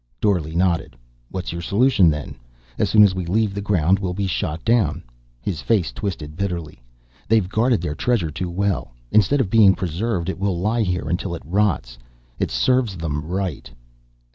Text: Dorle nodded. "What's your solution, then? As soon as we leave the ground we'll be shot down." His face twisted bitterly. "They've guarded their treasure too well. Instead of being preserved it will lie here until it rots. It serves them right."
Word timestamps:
Dorle 0.19 0.55
nodded. 0.55 0.95
"What's 1.29 1.51
your 1.51 1.61
solution, 1.61 2.09
then? 2.09 2.33
As 2.79 2.89
soon 2.89 3.03
as 3.03 3.13
we 3.13 3.23
leave 3.23 3.53
the 3.53 3.61
ground 3.61 3.99
we'll 3.99 4.15
be 4.15 4.25
shot 4.25 4.65
down." 4.65 5.03
His 5.43 5.61
face 5.61 5.91
twisted 5.91 6.35
bitterly. 6.35 6.81
"They've 7.27 7.47
guarded 7.47 7.81
their 7.81 7.93
treasure 7.93 8.31
too 8.31 8.49
well. 8.49 8.95
Instead 9.11 9.41
of 9.41 9.51
being 9.51 9.75
preserved 9.75 10.27
it 10.27 10.39
will 10.39 10.57
lie 10.59 10.81
here 10.81 11.07
until 11.07 11.35
it 11.35 11.43
rots. 11.45 11.99
It 12.39 12.49
serves 12.49 12.97
them 12.97 13.23
right." 13.23 13.69